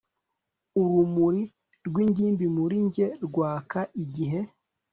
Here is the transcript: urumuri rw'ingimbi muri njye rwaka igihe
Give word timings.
urumuri 0.81 1.43
rw'ingimbi 1.87 2.45
muri 2.57 2.77
njye 2.85 3.05
rwaka 3.25 3.79
igihe 4.03 4.39